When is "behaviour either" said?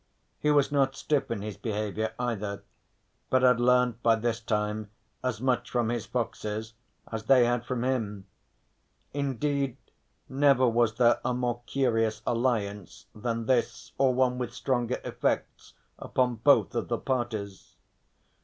1.57-2.63